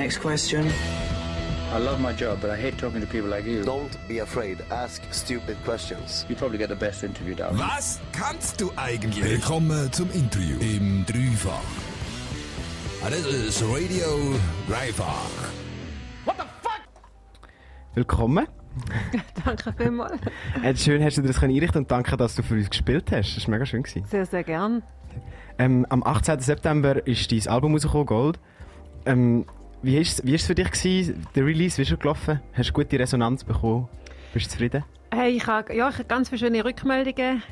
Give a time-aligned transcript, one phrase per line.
[0.00, 0.64] Next question.
[1.74, 3.62] I love my job, but I hate talking to people like you.
[3.62, 4.64] Don't be afraid.
[4.70, 6.24] Ask stupid questions.
[6.26, 7.58] You probably get the best interview down.
[7.58, 9.22] Was kannst du eigentlich?
[9.22, 11.60] Willkommen zum Interview im Dreifach.
[13.04, 14.38] Ah, Das ist Radio
[14.70, 15.28] Dreifach.
[17.92, 18.46] Willkommen.
[19.44, 20.18] Danke vielmals.
[20.76, 23.36] Schön hast du dir das können einrichten und danke, dass du für uns gespielt hast.
[23.36, 23.82] Das war mega schön.
[23.82, 24.06] Gewesen.
[24.06, 24.82] Sehr, sehr gern.
[25.58, 26.40] Ähm, am 18.
[26.40, 28.38] September ist dein Album rausgekommen, Gold.
[29.04, 29.44] Ähm,
[29.82, 30.70] wie war es wie ist's für dich?
[30.70, 31.26] Gewesen?
[31.34, 32.40] Der Release, wie ist er gelaufen?
[32.52, 33.88] Hast du gute Resonanz bekommen?
[34.32, 34.84] Bist du zufrieden?
[35.12, 37.42] Hey, ich habe ja, ich habe ganz viele schöne Rückmeldungen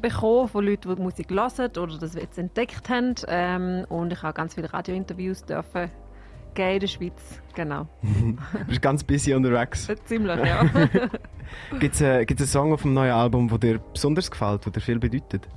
[0.00, 3.14] bekommen von Leuten, die die Musik hören oder das jetzt entdeckt haben.
[3.28, 5.90] Ähm, und ich habe ganz viele Radiointerviews dürfen
[6.54, 7.40] geben in der Schweiz.
[7.54, 7.86] Genau.
[8.02, 9.88] Du bist ganz busy unterwegs.
[10.06, 10.64] Ziemlich, ja.
[11.78, 14.72] Gibt es äh, gibt's einen Song auf dem neuen Album, der dir besonders gefällt, der
[14.72, 15.48] dir viel bedeutet?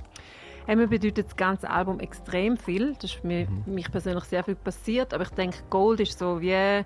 [0.70, 2.94] Hey, mir bedeutet das ganze Album extrem viel.
[3.00, 5.12] Das ist mich, für mich persönlich sehr viel passiert.
[5.12, 6.84] Aber ich denke, Gold ist so wie äh,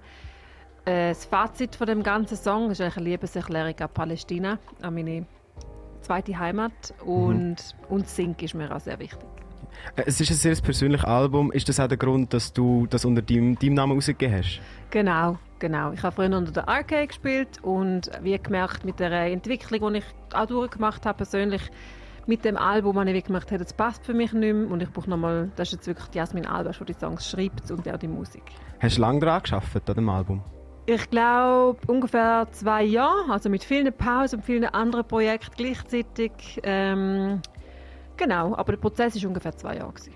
[0.86, 2.70] das Fazit von dem ganzen Song.
[2.70, 5.26] Es ist eigentlich eine Liebeserklärung an Palästina, an meine
[6.00, 6.72] zweite Heimat.
[7.04, 7.56] Und,
[7.90, 9.28] und Sink ist mir auch sehr wichtig.
[9.96, 11.52] Äh, Es ist ein sehr persönliches Album.
[11.52, 14.62] Ist das auch der Grund, dass du das unter deinem, deinem Namen rausgegeben hast?
[14.88, 15.92] Genau, genau.
[15.92, 20.04] Ich habe früher unter der RK gespielt und wie gemerkt, mit der Entwicklung, die ich
[20.32, 21.70] auch durchgemacht habe, persönlich
[22.26, 24.82] mit dem Album, habe ich wirklich gemerkt, hey, das passt für mich nicht mehr und
[24.82, 27.88] ich brauche nochmal, das ist jetzt wirklich die Jasmin Albasch, die die Songs schreibt und
[27.88, 28.42] auch die Musik.
[28.80, 30.42] Hast du lange daran gearbeitet, an dem Album?
[30.86, 36.32] Ich glaube ungefähr zwei Jahre, also mit vielen Pausen und vielen anderen Projekten gleichzeitig.
[36.62, 37.40] Ähm,
[38.16, 39.92] genau, aber der Prozess war ungefähr zwei Jahre.
[39.92, 40.12] Gewesen.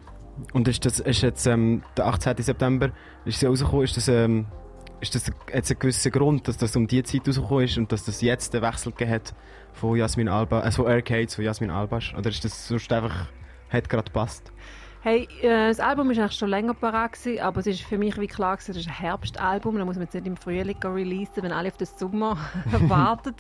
[0.53, 2.37] Und ist das ist jetzt ähm, der 18.
[2.39, 2.91] September
[3.25, 3.85] ist sie rausgekommen?
[3.85, 4.47] Ist das, ähm,
[5.01, 8.05] ist das jetzt ein gewisser Grund, dass das um die Zeit rausgekommen ist und dass
[8.05, 9.35] das jetzt den Wechsel gegeben hat
[9.73, 12.15] von Jasmin Alba, äh, von Arcade zu Jasmin Albasch?
[12.15, 13.29] Oder ist das sonst einfach,
[13.71, 14.53] hat gerade gepasst?
[15.01, 18.19] Hey, äh, das Album war eigentlich schon länger parat, gewesen, aber es ist für mich
[18.19, 19.77] wie klar, gewesen, das ist ein Herbstalbum.
[19.79, 22.37] Da muss man jetzt nicht im Frühling releasen, wenn alle auf den Sommer
[22.89, 23.35] warten.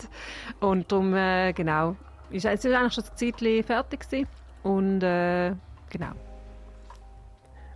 [0.60, 1.96] Und darum, äh, genau,
[2.30, 4.28] ist, es ist eigentlich schon ein Zeitchen fertig gewesen.
[4.62, 5.54] Und äh,
[5.90, 6.12] genau.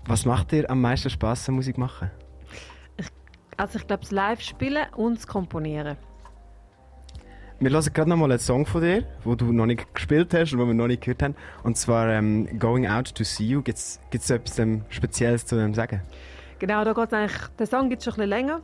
[0.07, 2.11] Was macht dir am meisten Spass an Musik machen?
[3.63, 5.97] Also ich glaube, das Live-Spielen und das Komponieren.
[7.61, 10.53] Wir hören gerade noch mal einen Song von dir, wo du noch nicht gespielt hast
[10.53, 11.37] und wo wir noch nicht gehört haben.
[11.63, 13.63] Und zwar ähm, Going Out to See You.
[13.63, 14.01] Gibt es
[14.31, 16.03] etwas ähm, Spezielles zu dem sagen?
[16.59, 18.63] Genau, da geht's eigentlich, den Song gibt es schon ein bisschen länger.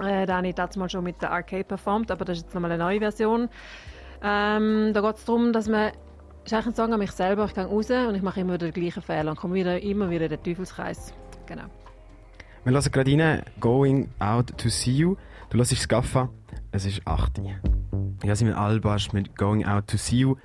[0.00, 2.54] Äh, den habe ich damals mal schon mit der Arcade performt, aber das ist jetzt
[2.56, 3.48] nochmal eine neue Version.
[4.20, 5.92] Ähm, da geht es darum, dass man
[6.44, 7.44] es ist eigentlich ein Song an mich selber.
[7.44, 10.10] Ich gehe raus und ich mache immer wieder den gleichen Fehler und komme wieder, immer
[10.10, 11.14] wieder in den Teufelskreis.
[11.46, 11.66] Genau.
[12.64, 15.16] Wir hören gerade rein, Going Out to See You.
[15.50, 16.30] Du hörst Skaffa,
[16.72, 17.50] es ist 8 Uhr.
[18.24, 20.36] Jasmin Albasch mit Going Out to See You.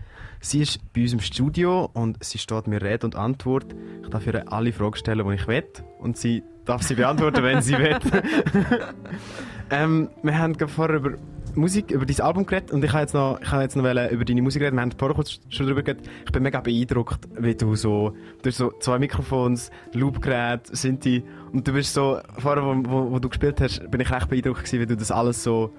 [0.42, 3.74] Sie ist bei uns im Studio und sie steht mir Rede und Antwort.
[4.04, 5.64] Ich darf ihr alle Fragen stellen, die ich will.
[6.00, 7.98] Und sie darf sie beantworten, wenn sie will.
[9.72, 11.12] ähm, wir haben gerade vorher über
[11.56, 14.26] Musik, über dein Album geredet und ich habe jetzt noch, ich habe jetzt noch über
[14.26, 14.76] deine Musik reden.
[14.76, 16.06] Wir haben vorher kurz schon darüber geredet.
[16.26, 21.68] Ich bin mega beeindruckt, wie du so, du hast so zwei Mikrofons, Loopgerät, Synthi und
[21.68, 24.80] du bist so, vorher, wo, wo, wo du gespielt hast, bin ich recht beeindruckt gewesen,
[24.80, 25.74] wie du das alles so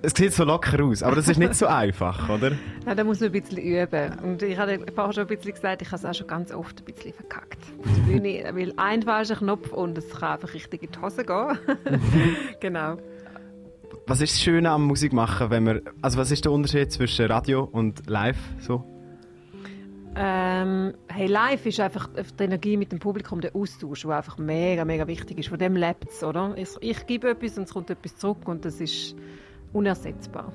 [0.00, 2.52] es sieht so locker aus, aber das ist nicht so einfach, oder?
[2.86, 4.18] Ja, da muss man ein bisschen üben.
[4.22, 6.80] Und ich habe vorher schon ein bisschen gesagt, ich habe es auch schon ganz oft
[6.80, 7.58] ein bisschen verkackt.
[7.80, 11.24] Auf der Bühne, weil ein falscher Knopf und es kann einfach richtig in die Hose
[11.24, 11.58] gehen.
[12.60, 12.96] genau.
[14.06, 17.26] Was ist das Schöne am Musik machen, wenn man, also was ist der Unterschied zwischen
[17.26, 18.84] Radio und Live so?
[20.20, 24.84] Ähm, hey, live ist einfach die Energie mit dem Publikum, der Austausch, der einfach mega,
[24.84, 25.48] mega wichtig ist.
[25.48, 26.54] Von dem lebt es, oder?
[26.56, 29.14] Ich, ich gebe etwas und es kommt etwas zurück und das ist
[29.72, 30.52] unersetzbar.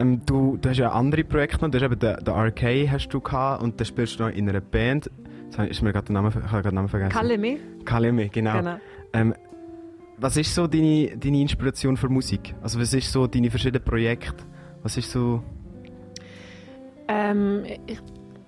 [0.00, 3.08] Ähm, du, du hast ja andere Projekte noch, du hast eben den, den RK hast
[3.10, 5.08] du gehabt und dann spielst du noch in einer Band.
[5.52, 7.12] Jetzt ist mir gerade der Name, ich habe den Namen vergessen.
[7.12, 7.60] Kalemi?
[7.84, 8.56] Kalemi, genau.
[8.56, 8.76] Genau.
[9.12, 9.34] Ähm,
[10.16, 12.56] was ist so deine, deine Inspiration für Musik?
[12.60, 14.42] Also was ist so deine verschiedenen Projekte?
[14.82, 15.44] Was ist so...
[17.06, 18.00] Ähm, ich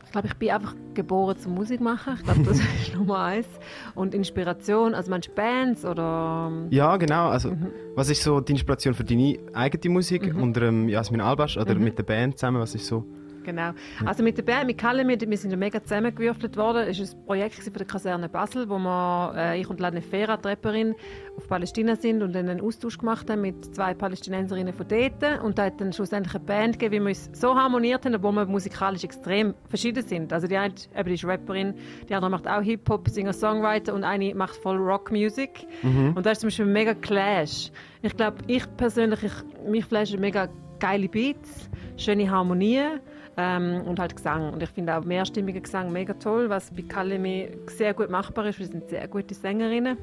[0.06, 2.14] ich glaube, ich bin einfach geboren zum Musik machen.
[2.16, 3.46] Ich glaube, das ist Nummer eins.
[3.94, 6.50] Und Inspiration, also manche Bands oder...
[6.70, 7.28] Ja, genau.
[7.28, 7.56] Also,
[7.94, 11.98] was ist so die Inspiration für deine eigene Musik unter ähm, Jasmin Albasch oder mit
[11.98, 12.60] der Band zusammen?
[12.60, 13.04] Was ist so?
[13.46, 13.70] Genau.
[14.04, 16.88] Also mit der Band, mit Kalle, wir, wir sind ja mega zusammengewürfelt worden.
[16.88, 20.36] Es war ein Projekt von der Kaserne Basel, wo wir, äh, ich und Ladne Fera,
[20.36, 20.96] die Rapperin,
[21.36, 25.44] auf Palästina sind und dann einen Austausch gemacht haben mit zwei Palästinenserinnen von dort.
[25.44, 28.32] Und da hat dann schlussendlich eine Band gegeben, wie wir uns so harmoniert haben, obwohl
[28.32, 30.32] wir musikalisch extrem verschieden sind.
[30.32, 31.74] Also die eine eben, ist Rapperin,
[32.08, 35.68] die andere macht auch Hip-Hop, Singer-Songwriter und eine macht voll Rock-Music.
[36.16, 37.70] Und da ist zum Beispiel ein mega Clash.
[38.02, 39.32] Ich glaube, ich persönlich, ich,
[39.70, 40.48] mich flashen mega
[40.78, 43.00] geile Beats, schöne Harmonien
[43.36, 44.52] ähm, und halt Gesang.
[44.52, 48.58] Und ich finde auch mehrstimmiger Gesang mega toll, was bei Kalemi sehr gut machbar ist.
[48.58, 49.98] Wir sind sehr gute Sängerinnen.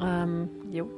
[0.00, 0.88] Ähm, jo.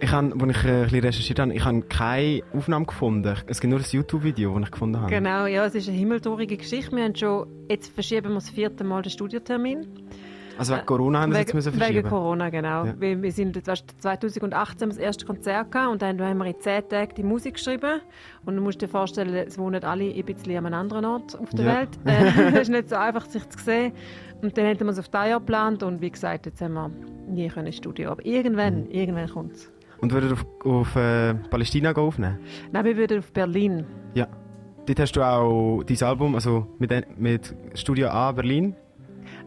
[0.00, 3.36] Ich habe, als ich äh, ein bisschen recherchiert habe, ich habe keine Aufnahme gefunden.
[3.46, 5.10] Es gibt nur ein YouTube-Video, das ich gefunden habe.
[5.10, 6.94] Genau, ja, es ist eine himmeltraurige Geschichte.
[6.96, 9.86] Wir haben schon, jetzt verschieben wir das vierte Mal den Studiotermin.
[10.58, 12.08] Also wegen Corona haben wir es jetzt müssen Wegen verschieben.
[12.08, 12.84] Corona, genau.
[12.86, 12.94] Ja.
[13.00, 16.88] Wir, wir sind weißt, 2018 das erste Konzert gehabt und dann haben wir in zehn
[16.88, 18.00] Tagen die Musik geschrieben.
[18.44, 21.50] Und du musst dir vorstellen, es wohnen alle ein bisschen an einem anderen Ort auf
[21.50, 21.76] der Ja.
[21.78, 21.88] Welt.
[22.04, 23.92] Äh, Es ist nicht so einfach, sich zu sehen.
[24.42, 26.90] Und dann hätten wir es auf das Jahr geplant und wie gesagt, jetzt haben wir
[27.28, 28.10] nie können ins Studio.
[28.10, 28.90] Aber irgendwann, Mhm.
[28.90, 29.72] irgendwann kommt es.
[29.98, 32.38] Und würdet auf, auf äh, Palästina gehen aufnehmen?
[32.70, 33.84] Nein, wir würden auf Berlin.
[34.14, 34.26] Ja.
[34.86, 38.76] Dort hast du auch dein Album, also mit, mit Studio A Berlin.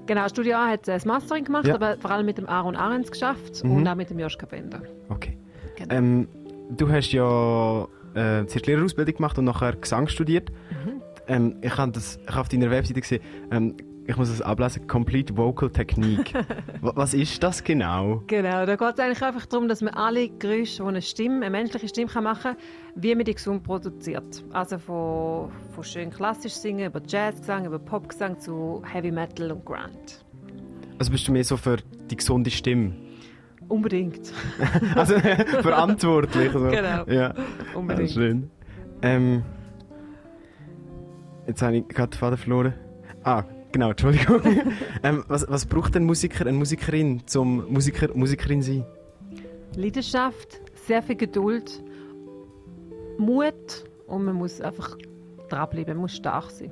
[0.07, 1.75] Genau, Studio A hat das Mastering gemacht, Ja.
[1.75, 3.71] aber vor allem mit dem Aaron Ahrens geschafft Mhm.
[3.77, 4.81] und auch mit dem Joschka Bender.
[5.09, 5.37] Okay.
[5.77, 5.93] Genau.
[5.95, 6.27] Ähm,
[6.75, 7.83] du hast ja
[8.15, 10.49] äh, zuerst Lehrerausbildung gemacht und nachher Gesang studiert.
[10.71, 11.01] Mhm.
[11.27, 13.75] Ähm, ich habe das ich habe auf deiner Webseite gesehen, ähm,
[14.09, 16.33] ich muss das ablesen, Complete Vocal Technique.
[16.81, 18.23] Wa- Was ist das genau?
[18.25, 21.51] Genau, da geht es eigentlich einfach darum, dass man alle Geräusche, die eine Stimme, eine
[21.51, 22.57] menschliche Stimme kann machen kann,
[22.95, 24.44] wie man die gesund produziert.
[24.51, 30.25] Also von, von schön klassisch singen, über Jazzgesang, über Popgesang zu Heavy Metal und Grunt.
[30.97, 31.77] Also bist du mehr so für
[32.09, 32.94] die gesunde Stimme?
[33.67, 34.33] Unbedingt.
[34.95, 35.19] Also
[35.61, 36.51] verantwortlich.
[36.51, 36.61] So.
[36.61, 37.03] Genau.
[37.06, 37.35] Ja,
[37.75, 38.09] Unbedingt.
[38.09, 38.50] Ja, schön.
[39.03, 39.44] Ähm,
[41.45, 42.73] jetzt habe ich gerade den Faden verloren.
[43.23, 44.42] Ah, genau, Entschuldigung.
[45.04, 48.86] ähm, was, was braucht ein Musiker, eine Musikerin zum Musiker, Musikerin sein?
[49.75, 51.83] Leidenschaft, sehr viel Geduld,
[53.18, 54.98] Mut und man muss einfach
[55.50, 56.71] dranbleiben, man muss stark sein.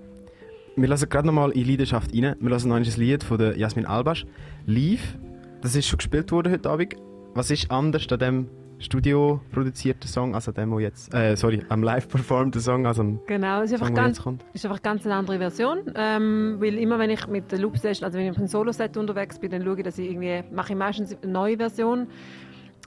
[0.76, 2.36] Wir lassen gerade nochmal in Leidenschaft rein.
[2.40, 4.26] Wir lassen noch ein Lied von der Jasmin Albasch.
[4.68, 5.18] Live.
[5.62, 6.96] Das ist schon gespielt worden heute Abend.
[7.34, 11.64] Was ist anders an dem Studio produzierten Song, als an dem, wo jetzt, äh, sorry,
[11.70, 14.82] am live performten Song, als am Genau, es ist Song, einfach der ganz ist einfach
[14.82, 18.26] ganz eine andere Version, ähm, weil immer wenn ich mit der Loop Session, also wenn
[18.26, 21.18] ich mit einem Solo-Set unterwegs bin, dann schaue ich, dass ich irgendwie, mache ich meistens
[21.22, 22.08] eine neue Version,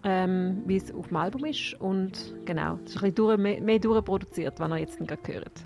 [0.05, 3.61] ähm, wie es auf dem Album ist und genau, es ist ein bisschen durch, mehr,
[3.61, 5.65] mehr durchproduziert, was ihr jetzt gerade hört.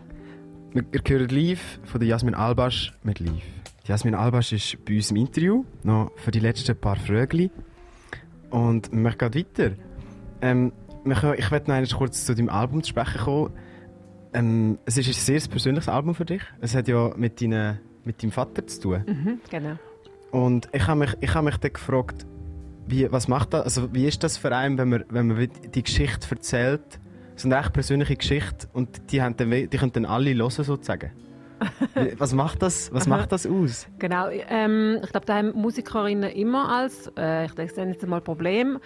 [0.72, 3.44] Wir wir hören live von der Jasmin Albasch mit Live.
[3.86, 7.50] Die Jasmin Albasch ist bei uns im Interview, noch für die letzten paar Fragen.
[8.50, 9.72] Und wir gerade weiter.
[10.44, 10.72] Ähm,
[11.06, 13.52] ich werde noch einmal kurz zu deinem Album zu sprechen kommen.
[14.34, 16.42] Ähm, es ist ein sehr persönliches Album für dich.
[16.60, 19.04] Es hat ja mit, deinen, mit deinem Vater zu tun.
[19.06, 19.78] Mhm, genau.
[20.32, 22.26] Und ich habe mich, ich habe mich dann gefragt,
[22.86, 25.82] wie, was macht das, also wie ist das für einen, wenn man, wenn man die
[25.82, 27.00] Geschichte erzählt,
[27.36, 31.10] so eine echt persönliche Geschichte und die, haben dann, die können dann alle hören sozusagen.
[32.18, 33.86] Was macht das, was macht das aus?
[33.98, 38.20] Genau, ähm, ich glaube, da haben Musikerinnen immer als, äh, ich denke, ist jetzt einmal
[38.20, 38.80] Problem.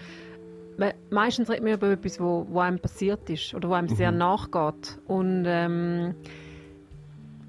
[0.79, 4.11] Me- Meistens redet man über etwas, wo, wo einem passiert ist oder wo einem sehr
[4.11, 4.97] nachgeht.
[5.07, 6.15] Und ähm,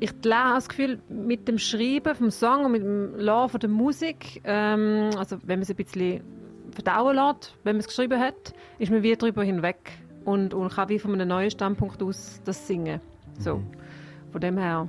[0.00, 0.21] ich habe
[0.55, 5.37] das Gefühl, mit dem Schreiben vom Song und mit dem von der Musik, ähm, also
[5.44, 6.23] wenn man es ein bisschen
[6.73, 9.79] verdauen lässt, wenn man es geschrieben hat, ist man wie darüber hinweg
[10.25, 13.00] und, und kann wie von einem neuen Standpunkt aus das singen.
[13.38, 13.62] So.
[14.33, 14.88] Von dem her.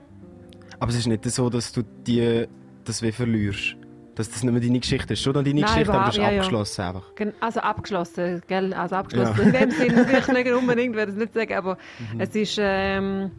[0.80, 2.48] Aber es ist nicht so, dass du die,
[2.86, 3.76] das wie verlierst.
[4.16, 5.22] Dass das nicht mehr deine Geschichte ist.
[5.22, 6.42] Schon dann deine Nein, Geschichte, aber das ist ja, ja.
[6.42, 7.16] abgeschlossen einfach.
[7.16, 8.74] Gen- Also abgeschlossen, gell?
[8.74, 9.38] Also abgeschlossen.
[9.38, 9.44] Ja.
[9.44, 11.78] In dem Sinne vielleicht nicht unbedingt, würde ich nicht sagen, aber
[12.14, 12.20] Mhm.
[12.20, 13.32] es ist, ähm,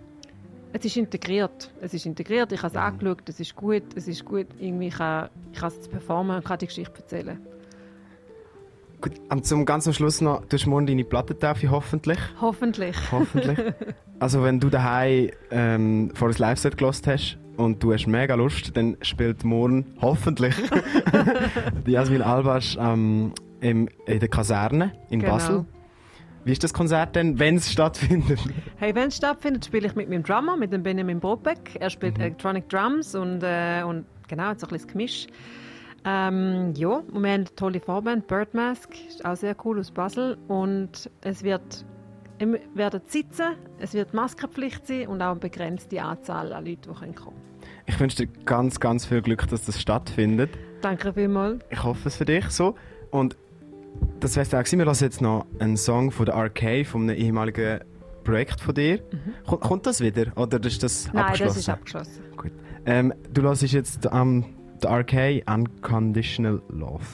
[0.73, 1.71] es ist integriert.
[1.83, 2.79] Es ist integriert, ich habe es Mhm.
[2.87, 6.45] angeschaut, es ist gut, es ist gut, irgendwie ich kann, ich kann es performen und
[6.45, 7.39] kann die Geschichte erzählen.
[9.03, 12.19] Gut, und zum ganz am Schluss noch, du hast morgen deine Plattentaufe, hoffentlich.
[12.41, 12.97] Hoffentlich.
[13.11, 13.59] Hoffentlich.
[14.21, 18.77] also wenn du daheim ähm, vor ein Live-Set gelost hast und du hast mega Lust,
[18.77, 20.55] dann spielt morgen hoffentlich
[21.87, 25.33] die Jasmin Albasch ähm, im, in der Kaserne in Genau.
[25.33, 25.65] Basel.
[26.45, 28.41] Wie ist das Konzert denn, wenn es stattfindet?
[28.77, 31.77] Hey, wenn es stattfindet, spiele ich mit meinem Drummer, mit dem Benjamin Brobeck.
[31.79, 32.25] Er spielt Mhm.
[32.25, 35.27] Electronic Drums und, äh, und genau, so ein bisschen das Gemisch.
[36.05, 40.37] Ähm, ja, und wir haben eine tolle Vorband, Birdmask, ist auch sehr cool aus Basel.
[40.49, 41.85] Und es wird
[42.75, 47.15] werden sitzen, es wird Maskenpflicht sein und auch eine begrenzte Anzahl an Leuten, die kommen
[47.15, 47.52] können.
[47.87, 50.51] Ich wünsche dir ganz, ganz viel Glück, dass das stattfindet.
[50.81, 51.65] Danke vielmals.
[51.71, 52.75] Ich hoffe es für dich so.
[53.11, 53.37] Und
[54.21, 54.79] das wär's dann auch gewesen.
[54.79, 57.81] Wir lassen jetzt noch einen Song von der RK, von einem ehemaligen
[58.25, 59.01] Projekt von dir.
[59.47, 60.27] Kommt, kommt das wieder?
[60.37, 61.11] Oder ist das Mhm.
[61.15, 61.49] Nein, abgeschlossen?
[61.49, 62.23] das ist abgeschlossen.
[62.37, 62.53] Gut.
[62.87, 64.45] Ähm, du hörst jetzt am
[64.83, 67.05] der RK Unconditional Love.